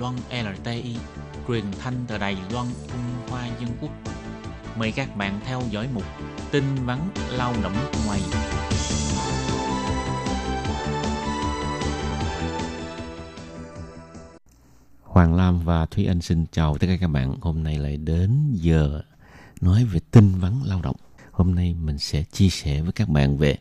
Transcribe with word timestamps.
Loan 0.00 0.14
LTI, 0.30 0.96
truyền 1.48 1.64
thanh 1.78 1.94
từ 2.06 2.18
Đài 2.18 2.36
Loan, 2.52 2.66
Trung 2.88 3.28
Hoa 3.28 3.48
Dân 3.60 3.70
Quốc. 3.80 3.90
Mời 4.78 4.92
các 4.92 5.16
bạn 5.16 5.40
theo 5.44 5.62
dõi 5.70 5.88
mục 5.94 6.02
tin 6.50 6.64
vắn 6.84 6.98
lao 7.30 7.54
động 7.62 7.74
ngoài. 8.06 8.20
Hoàng 15.02 15.34
Lam 15.34 15.58
và 15.64 15.86
Thúy 15.86 16.06
Anh 16.06 16.20
xin 16.20 16.46
chào 16.52 16.78
tất 16.78 16.86
cả 16.86 16.96
các 17.00 17.08
bạn. 17.08 17.36
Hôm 17.40 17.62
nay 17.62 17.78
lại 17.78 17.96
đến 17.96 18.52
giờ 18.52 19.02
nói 19.60 19.84
về 19.84 20.00
tin 20.10 20.32
vắn 20.38 20.52
lao 20.64 20.80
động. 20.82 20.96
Hôm 21.30 21.54
nay 21.54 21.74
mình 21.74 21.98
sẽ 21.98 22.22
chia 22.22 22.48
sẻ 22.48 22.82
với 22.82 22.92
các 22.92 23.08
bạn 23.08 23.38
về 23.38 23.58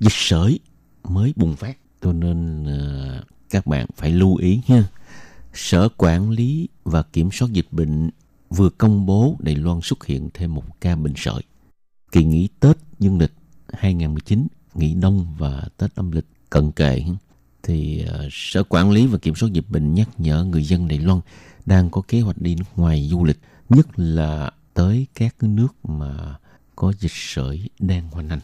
dịch 0.00 0.12
sởi 0.12 0.60
mới 1.04 1.32
bùng 1.36 1.56
phát. 1.56 1.78
Cho 2.02 2.12
nên 2.12 2.64
uh, 2.64 3.24
các 3.50 3.66
bạn 3.66 3.86
phải 3.96 4.10
lưu 4.10 4.36
ý 4.36 4.60
nha. 4.68 4.84
Sở 5.54 5.88
Quản 5.96 6.30
lý 6.30 6.68
và 6.84 7.02
Kiểm 7.02 7.30
soát 7.30 7.48
Dịch 7.52 7.66
bệnh 7.70 8.10
vừa 8.50 8.68
công 8.70 9.06
bố 9.06 9.36
Đài 9.38 9.54
Loan 9.56 9.80
xuất 9.82 10.06
hiện 10.06 10.28
thêm 10.34 10.54
một 10.54 10.80
ca 10.80 10.96
bệnh 10.96 11.14
sởi. 11.16 11.42
Kỳ 12.12 12.24
nghỉ 12.24 12.48
Tết 12.60 12.76
Dương 12.98 13.18
lịch 13.18 13.32
2019, 13.72 14.46
nghỉ 14.74 14.94
đông 14.94 15.34
và 15.38 15.64
Tết 15.76 15.94
âm 15.94 16.10
lịch 16.10 16.26
cận 16.50 16.72
kề 16.72 17.02
thì 17.62 18.02
ờ, 18.02 18.28
Sở 18.30 18.62
Quản 18.62 18.90
lý 18.90 19.06
và 19.06 19.18
Kiểm 19.18 19.34
soát 19.34 19.48
Dịch 19.52 19.70
bệnh 19.70 19.94
nhắc 19.94 20.08
nhở 20.18 20.44
người 20.44 20.64
dân 20.64 20.88
Đài 20.88 20.98
Loan 20.98 21.20
đang 21.66 21.90
có 21.90 22.02
kế 22.08 22.20
hoạch 22.20 22.38
đi 22.38 22.54
nước 22.54 22.64
ngoài 22.76 23.08
du 23.10 23.24
lịch, 23.24 23.38
nhất 23.68 23.86
là 23.96 24.50
tới 24.74 25.06
các 25.14 25.36
nước 25.40 25.84
mà 25.84 26.34
có 26.76 26.92
dịch 27.00 27.12
sởi 27.14 27.70
đang 27.78 28.10
hoành 28.10 28.28
hành, 28.28 28.40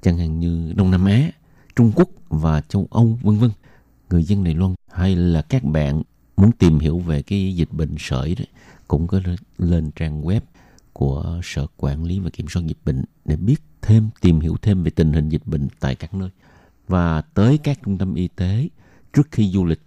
chẳng 0.00 0.18
hạn 0.18 0.38
như 0.38 0.72
Đông 0.76 0.90
Nam 0.90 1.04
Á, 1.04 1.30
Trung 1.76 1.92
Quốc 1.94 2.08
và 2.28 2.60
châu 2.60 2.88
Âu 2.90 3.18
vân 3.22 3.38
vân. 3.38 3.50
Người 4.10 4.24
dân 4.24 4.44
Đài 4.44 4.54
Loan 4.54 4.74
hay 4.90 5.16
là 5.16 5.42
các 5.42 5.64
bạn 5.64 6.02
muốn 6.36 6.52
tìm 6.52 6.78
hiểu 6.78 6.98
về 6.98 7.22
cái 7.22 7.56
dịch 7.56 7.72
bệnh 7.72 7.94
sởi 7.98 8.34
đấy 8.34 8.46
cũng 8.88 9.06
có 9.06 9.20
lên 9.58 9.90
trang 9.90 10.22
web 10.22 10.40
của 10.92 11.40
Sở 11.44 11.66
Quản 11.76 12.04
lý 12.04 12.18
và 12.18 12.30
Kiểm 12.30 12.48
soát 12.48 12.62
Dịch 12.66 12.78
bệnh 12.84 13.04
để 13.24 13.36
biết 13.36 13.62
thêm, 13.82 14.08
tìm 14.20 14.40
hiểu 14.40 14.56
thêm 14.62 14.82
về 14.82 14.90
tình 14.90 15.12
hình 15.12 15.28
dịch 15.28 15.46
bệnh 15.46 15.68
tại 15.80 15.94
các 15.94 16.14
nơi. 16.14 16.30
Và 16.88 17.20
tới 17.20 17.58
các 17.58 17.78
trung 17.84 17.98
tâm 17.98 18.14
y 18.14 18.28
tế 18.28 18.68
trước 19.12 19.28
khi 19.30 19.50
du 19.50 19.64
lịch 19.64 19.80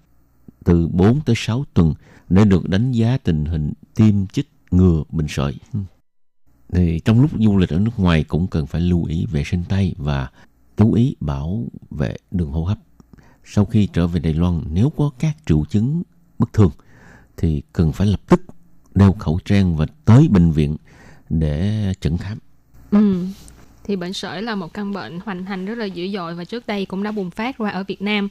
từ 0.64 0.88
4 0.88 1.22
tới 1.22 1.36
6 1.38 1.66
tuần 1.74 1.94
để 2.30 2.46
được 2.46 2.70
đánh 2.70 2.92
giá 2.92 3.18
tình 3.18 3.46
hình 3.46 3.74
tiêm 3.96 4.28
chích 4.28 4.50
ngừa 4.72 5.04
bệnh 5.10 5.28
sởi. 5.30 5.56
Thì 6.74 7.00
trong 7.06 7.22
lúc 7.22 7.32
du 7.40 7.58
lịch 7.58 7.70
ở 7.70 7.80
nước 7.80 8.00
ngoài 8.00 8.24
cũng 8.24 8.48
cần 8.48 8.68
phải 8.68 8.82
lưu 8.82 9.06
ý 9.06 9.26
vệ 9.26 9.44
sinh 9.46 9.64
tay 9.70 9.96
và 9.98 10.30
chú 10.78 10.94
ý 10.94 11.16
bảo 11.20 11.64
vệ 11.90 12.16
đường 12.32 12.52
hô 12.52 12.64
hấp. 12.64 12.80
Sau 13.44 13.66
khi 13.66 13.88
trở 13.94 14.08
về 14.08 14.20
Đài 14.20 14.34
Loan, 14.34 14.62
nếu 14.72 14.90
có 14.90 15.12
các 15.20 15.38
triệu 15.46 15.66
chứng 15.66 16.04
bất 16.40 16.54
thường 16.54 16.72
thì 17.38 17.62
cần 17.74 17.94
phải 17.94 18.08
lập 18.08 18.22
tức 18.28 18.42
đeo 18.96 19.14
khẩu 19.14 19.40
trang 19.46 19.76
và 19.78 19.86
tới 20.06 20.28
bệnh 20.32 20.52
viện 20.52 20.78
để 21.30 21.84
chẩn 22.02 22.18
khám. 22.18 22.38
Ừ. 22.92 23.26
Thì 23.84 23.96
bệnh 23.96 24.14
sởi 24.14 24.42
là 24.42 24.56
một 24.56 24.74
căn 24.74 24.94
bệnh 24.94 25.20
hoành 25.20 25.46
hành 25.46 25.66
rất 25.66 25.78
là 25.78 25.86
dữ 25.86 26.08
dội 26.14 26.36
và 26.36 26.44
trước 26.44 26.68
đây 26.68 26.86
cũng 26.86 27.04
đã 27.04 27.12
bùng 27.12 27.32
phát 27.32 27.58
qua 27.58 27.70
ở 27.70 27.84
Việt 27.84 28.02
Nam. 28.02 28.30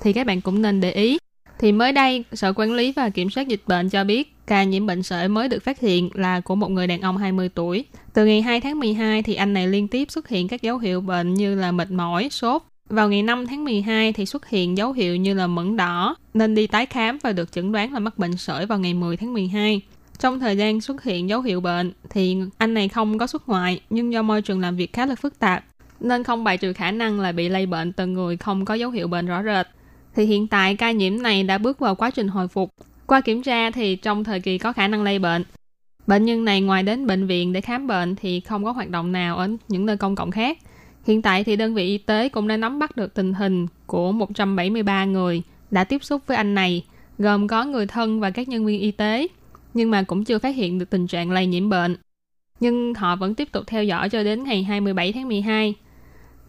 Thì 0.00 0.12
các 0.12 0.26
bạn 0.26 0.40
cũng 0.40 0.62
nên 0.62 0.80
để 0.80 0.92
ý. 0.92 1.18
Thì 1.58 1.72
mới 1.72 1.92
đây, 1.92 2.24
Sở 2.32 2.52
Quản 2.52 2.72
lý 2.72 2.92
và 2.92 3.10
Kiểm 3.10 3.30
soát 3.30 3.48
Dịch 3.48 3.62
bệnh 3.66 3.88
cho 3.88 4.04
biết 4.04 4.36
ca 4.46 4.64
nhiễm 4.64 4.86
bệnh 4.86 5.02
sởi 5.02 5.28
mới 5.28 5.48
được 5.48 5.62
phát 5.62 5.80
hiện 5.80 6.10
là 6.14 6.40
của 6.40 6.54
một 6.54 6.70
người 6.70 6.86
đàn 6.86 7.00
ông 7.00 7.16
20 7.16 7.48
tuổi. 7.48 7.84
Từ 8.12 8.26
ngày 8.26 8.42
2 8.42 8.60
tháng 8.60 8.78
12 8.78 9.22
thì 9.22 9.34
anh 9.34 9.52
này 9.52 9.68
liên 9.68 9.88
tiếp 9.88 10.10
xuất 10.10 10.28
hiện 10.28 10.48
các 10.48 10.62
dấu 10.62 10.78
hiệu 10.78 11.00
bệnh 11.00 11.34
như 11.34 11.54
là 11.54 11.72
mệt 11.72 11.90
mỏi, 11.90 12.28
sốt, 12.30 12.62
vào 12.90 13.08
ngày 13.08 13.22
5 13.22 13.46
tháng 13.46 13.64
12 13.64 14.12
thì 14.12 14.26
xuất 14.26 14.48
hiện 14.48 14.76
dấu 14.76 14.92
hiệu 14.92 15.16
như 15.16 15.34
là 15.34 15.46
mẩn 15.46 15.76
đỏ, 15.76 16.16
nên 16.34 16.54
đi 16.54 16.66
tái 16.66 16.86
khám 16.86 17.18
và 17.22 17.32
được 17.32 17.52
chẩn 17.52 17.72
đoán 17.72 17.92
là 17.92 17.98
mắc 17.98 18.18
bệnh 18.18 18.36
sởi 18.36 18.66
vào 18.66 18.78
ngày 18.78 18.94
10 18.94 19.16
tháng 19.16 19.32
12. 19.32 19.80
Trong 20.18 20.40
thời 20.40 20.56
gian 20.56 20.80
xuất 20.80 21.02
hiện 21.02 21.28
dấu 21.28 21.40
hiệu 21.40 21.60
bệnh 21.60 21.92
thì 22.10 22.36
anh 22.58 22.74
này 22.74 22.88
không 22.88 23.18
có 23.18 23.26
xuất 23.26 23.48
ngoại, 23.48 23.80
nhưng 23.90 24.12
do 24.12 24.22
môi 24.22 24.42
trường 24.42 24.60
làm 24.60 24.76
việc 24.76 24.92
khá 24.92 25.06
là 25.06 25.14
phức 25.14 25.38
tạp, 25.38 25.64
nên 26.00 26.24
không 26.24 26.44
bài 26.44 26.56
trừ 26.56 26.72
khả 26.72 26.90
năng 26.90 27.20
là 27.20 27.32
bị 27.32 27.48
lây 27.48 27.66
bệnh 27.66 27.92
từ 27.92 28.06
người 28.06 28.36
không 28.36 28.64
có 28.64 28.74
dấu 28.74 28.90
hiệu 28.90 29.08
bệnh 29.08 29.26
rõ 29.26 29.42
rệt. 29.42 29.66
Thì 30.14 30.24
hiện 30.24 30.46
tại 30.46 30.76
ca 30.76 30.90
nhiễm 30.90 31.22
này 31.22 31.42
đã 31.42 31.58
bước 31.58 31.78
vào 31.78 31.94
quá 31.94 32.10
trình 32.10 32.28
hồi 32.28 32.48
phục. 32.48 32.70
Qua 33.06 33.20
kiểm 33.20 33.42
tra 33.42 33.70
thì 33.70 33.96
trong 33.96 34.24
thời 34.24 34.40
kỳ 34.40 34.58
có 34.58 34.72
khả 34.72 34.88
năng 34.88 35.02
lây 35.02 35.18
bệnh, 35.18 35.44
bệnh 36.06 36.24
nhân 36.24 36.44
này 36.44 36.60
ngoài 36.60 36.82
đến 36.82 37.06
bệnh 37.06 37.26
viện 37.26 37.52
để 37.52 37.60
khám 37.60 37.86
bệnh 37.86 38.16
thì 38.16 38.40
không 38.40 38.64
có 38.64 38.72
hoạt 38.72 38.90
động 38.90 39.12
nào 39.12 39.36
ở 39.36 39.48
những 39.68 39.86
nơi 39.86 39.96
công 39.96 40.14
cộng 40.14 40.30
khác. 40.30 40.58
Hiện 41.04 41.22
tại 41.22 41.44
thì 41.44 41.56
đơn 41.56 41.74
vị 41.74 41.84
y 41.84 41.98
tế 41.98 42.28
cũng 42.28 42.48
đã 42.48 42.56
nắm 42.56 42.78
bắt 42.78 42.96
được 42.96 43.14
tình 43.14 43.34
hình 43.34 43.66
của 43.86 44.12
173 44.12 45.04
người 45.04 45.42
đã 45.70 45.84
tiếp 45.84 46.04
xúc 46.04 46.22
với 46.26 46.36
anh 46.36 46.54
này, 46.54 46.84
gồm 47.18 47.48
có 47.48 47.64
người 47.64 47.86
thân 47.86 48.20
và 48.20 48.30
các 48.30 48.48
nhân 48.48 48.66
viên 48.66 48.80
y 48.80 48.90
tế, 48.90 49.26
nhưng 49.74 49.90
mà 49.90 50.02
cũng 50.02 50.24
chưa 50.24 50.38
phát 50.38 50.56
hiện 50.56 50.78
được 50.78 50.90
tình 50.90 51.06
trạng 51.06 51.30
lây 51.30 51.46
nhiễm 51.46 51.68
bệnh. 51.68 51.96
Nhưng 52.60 52.94
họ 52.94 53.16
vẫn 53.16 53.34
tiếp 53.34 53.52
tục 53.52 53.64
theo 53.66 53.84
dõi 53.84 54.08
cho 54.08 54.22
đến 54.22 54.44
ngày 54.44 54.62
27 54.62 55.12
tháng 55.12 55.28
12. 55.28 55.74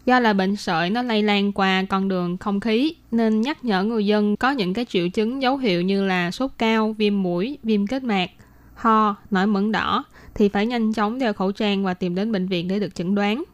Do 0.06 0.20
là 0.20 0.32
bệnh 0.32 0.56
sởi 0.56 0.90
nó 0.90 1.02
lây 1.02 1.22
lan 1.22 1.52
qua 1.52 1.84
con 1.88 2.08
đường 2.08 2.38
không 2.38 2.60
khí 2.60 2.94
nên 3.10 3.40
nhắc 3.40 3.64
nhở 3.64 3.84
người 3.84 4.06
dân 4.06 4.36
có 4.36 4.50
những 4.50 4.74
cái 4.74 4.84
triệu 4.84 5.08
chứng 5.08 5.42
dấu 5.42 5.56
hiệu 5.56 5.82
như 5.82 6.04
là 6.04 6.30
sốt 6.30 6.50
cao, 6.58 6.94
viêm 6.98 7.22
mũi, 7.22 7.58
viêm 7.62 7.86
kết 7.86 8.04
mạc, 8.04 8.30
ho, 8.74 9.16
nổi 9.30 9.46
mẩn 9.46 9.72
đỏ 9.72 10.04
thì 10.34 10.48
phải 10.48 10.66
nhanh 10.66 10.92
chóng 10.92 11.18
đeo 11.18 11.32
khẩu 11.32 11.52
trang 11.52 11.84
và 11.84 11.94
tìm 11.94 12.14
đến 12.14 12.32
bệnh 12.32 12.46
viện 12.46 12.68
để 12.68 12.78
được 12.78 12.94
chẩn 12.94 13.14
đoán. 13.14 13.44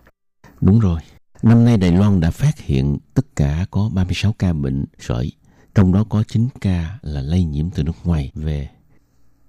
Đúng 0.60 0.80
rồi. 0.80 1.00
Năm 1.42 1.64
nay 1.64 1.76
Đài 1.76 1.92
Loan 1.92 2.20
đã 2.20 2.30
phát 2.30 2.58
hiện 2.58 2.98
tất 3.14 3.36
cả 3.36 3.66
có 3.70 3.90
36 3.94 4.32
ca 4.32 4.52
bệnh 4.52 4.84
sởi, 4.98 5.32
trong 5.74 5.92
đó 5.92 6.04
có 6.04 6.22
9 6.22 6.48
ca 6.60 6.98
là 7.02 7.20
lây 7.20 7.44
nhiễm 7.44 7.70
từ 7.70 7.82
nước 7.82 7.96
ngoài 8.04 8.30
về. 8.34 8.68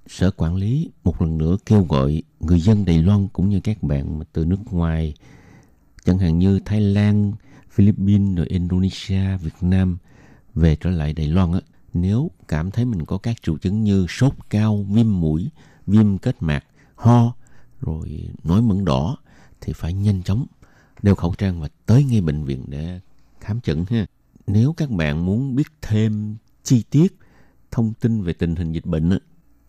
Sở 0.07 0.31
quản 0.31 0.55
lý 0.55 0.91
một 1.03 1.21
lần 1.21 1.37
nữa 1.37 1.57
kêu 1.65 1.83
gọi 1.83 2.23
người 2.39 2.59
dân 2.59 2.85
Đài 2.85 3.01
Loan 3.01 3.27
cũng 3.27 3.49
như 3.49 3.59
các 3.59 3.83
bạn 3.83 4.19
từ 4.33 4.45
nước 4.45 4.59
ngoài, 4.71 5.13
chẳng 6.05 6.17
hạn 6.17 6.39
như 6.39 6.59
Thái 6.65 6.81
Lan, 6.81 7.33
Philippines, 7.71 8.37
rồi 8.37 8.47
Indonesia, 8.47 9.37
Việt 9.37 9.55
Nam 9.61 9.97
về 10.55 10.75
trở 10.75 10.89
lại 10.89 11.13
Đài 11.13 11.27
Loan 11.27 11.51
á, 11.53 11.59
nếu 11.93 12.31
cảm 12.47 12.71
thấy 12.71 12.85
mình 12.85 13.05
có 13.05 13.17
các 13.17 13.43
triệu 13.43 13.57
chứng 13.57 13.83
như 13.83 14.05
sốt 14.09 14.33
cao, 14.49 14.85
viêm 14.89 15.21
mũi, 15.21 15.49
viêm 15.87 16.17
kết 16.17 16.35
mạc, 16.39 16.65
ho, 16.95 17.33
rồi 17.81 18.29
nổi 18.43 18.61
mẩn 18.61 18.85
đỏ 18.85 19.17
thì 19.61 19.73
phải 19.73 19.93
nhanh 19.93 20.23
chóng 20.23 20.45
đeo 21.01 21.15
khẩu 21.15 21.33
trang 21.37 21.61
và 21.61 21.69
tới 21.85 22.03
ngay 22.03 22.21
bệnh 22.21 22.43
viện 22.43 22.65
để 22.67 22.99
khám 23.39 23.61
chẩn 23.61 23.85
ha. 23.89 24.05
Nếu 24.47 24.73
các 24.73 24.89
bạn 24.89 25.25
muốn 25.25 25.55
biết 25.55 25.67
thêm 25.81 26.35
chi 26.63 26.83
tiết, 26.89 27.17
thông 27.71 27.93
tin 27.93 28.21
về 28.21 28.33
tình 28.33 28.55
hình 28.55 28.71
dịch 28.71 28.85
bệnh 28.85 29.17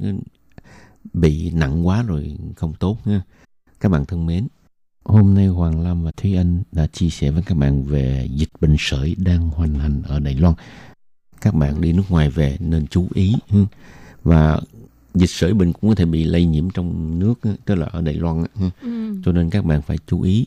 bị 1.12 1.50
nặng 1.50 1.86
quá 1.86 2.02
rồi 2.02 2.36
không 2.56 2.74
tốt 2.74 2.98
nha. 3.04 3.22
Các 3.80 3.88
bạn 3.88 4.04
thân 4.04 4.26
mến 4.26 4.48
hôm 5.04 5.34
nay 5.34 5.46
Hoàng 5.46 5.80
Lam 5.80 6.04
và 6.04 6.10
Thúy 6.10 6.36
Anh 6.36 6.62
đã 6.72 6.86
chia 6.86 7.10
sẻ 7.10 7.30
với 7.30 7.42
các 7.46 7.58
bạn 7.58 7.84
về 7.84 8.28
dịch 8.30 8.50
bệnh 8.60 8.76
sởi 8.78 9.14
đang 9.18 9.50
hoành 9.50 9.74
hành 9.74 10.02
ở 10.02 10.18
Đài 10.18 10.34
Loan. 10.34 10.54
Các 11.40 11.54
bạn 11.54 11.80
đi 11.80 11.92
nước 11.92 12.02
ngoài 12.08 12.30
về 12.30 12.56
nên 12.60 12.86
chú 12.86 13.06
ý 13.14 13.34
và 14.22 14.60
dịch 15.14 15.30
sởi 15.30 15.54
bệnh 15.54 15.72
cũng 15.72 15.90
có 15.90 15.94
thể 15.94 16.04
bị 16.04 16.24
lây 16.24 16.46
nhiễm 16.46 16.70
trong 16.70 17.18
nước 17.18 17.34
tức 17.64 17.74
là 17.74 17.86
ở 17.86 18.00
Đài 18.00 18.14
Loan 18.14 18.44
ừ. 18.60 18.70
cho 19.24 19.32
nên 19.32 19.50
các 19.50 19.64
bạn 19.64 19.82
phải 19.82 19.98
chú 20.06 20.22
ý 20.22 20.46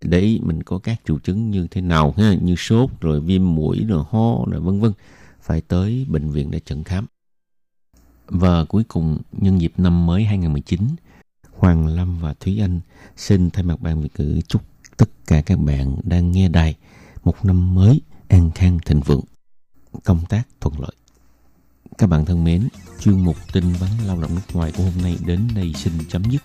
để 0.00 0.38
mình 0.42 0.62
có 0.62 0.78
các 0.78 1.00
triệu 1.06 1.18
chứng 1.18 1.50
như 1.50 1.66
thế 1.70 1.80
nào 1.80 2.14
ha 2.16 2.34
như 2.34 2.56
sốt 2.56 2.90
rồi 3.00 3.20
viêm 3.20 3.54
mũi 3.54 3.84
rồi 3.88 4.04
ho 4.10 4.44
rồi 4.50 4.60
vân 4.60 4.80
vân 4.80 4.92
phải 5.44 5.60
tới 5.60 6.06
bệnh 6.08 6.30
viện 6.30 6.50
để 6.50 6.60
chẩn 6.60 6.84
khám. 6.84 7.06
Và 8.26 8.64
cuối 8.64 8.84
cùng, 8.88 9.18
nhân 9.32 9.60
dịp 9.60 9.72
năm 9.76 10.06
mới 10.06 10.24
2019, 10.24 10.80
Hoàng 11.52 11.86
Lâm 11.86 12.18
và 12.18 12.34
Thúy 12.40 12.60
Anh 12.60 12.80
xin 13.16 13.50
thay 13.50 13.64
mặt 13.64 13.80
ban 13.80 14.02
Việt 14.02 14.12
ngữ 14.18 14.40
chúc 14.48 14.62
tất 14.96 15.10
cả 15.26 15.42
các 15.46 15.58
bạn 15.58 15.96
đang 16.02 16.32
nghe 16.32 16.48
đài 16.48 16.74
một 17.24 17.44
năm 17.44 17.74
mới 17.74 18.00
an 18.28 18.50
khang 18.54 18.78
thịnh 18.86 19.00
vượng, 19.00 19.24
công 20.04 20.20
tác 20.28 20.42
thuận 20.60 20.80
lợi. 20.80 20.92
Các 21.98 22.06
bạn 22.06 22.24
thân 22.24 22.44
mến, 22.44 22.68
chuyên 23.00 23.24
mục 23.24 23.36
tin 23.52 23.64
vắn 23.72 23.90
lao 24.06 24.20
động 24.20 24.34
nước 24.34 24.42
ngoài 24.52 24.72
của 24.76 24.82
hôm 24.82 25.02
nay 25.02 25.16
đến 25.26 25.48
đây 25.54 25.72
xin 25.76 25.92
chấm 26.08 26.24
dứt. 26.24 26.42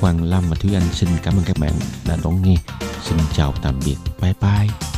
Hoàng 0.00 0.22
Lâm 0.22 0.44
và 0.48 0.56
Thúy 0.60 0.74
Anh 0.74 0.92
xin 0.92 1.08
cảm 1.22 1.34
ơn 1.34 1.44
các 1.46 1.56
bạn 1.60 1.72
đã 2.06 2.18
đón 2.24 2.42
nghe. 2.42 2.56
Xin 3.02 3.18
chào 3.32 3.54
tạm 3.62 3.80
biệt. 3.86 3.96
Bye 4.20 4.34
bye. 4.40 4.89